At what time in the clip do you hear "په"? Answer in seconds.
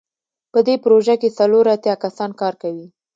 0.51-0.59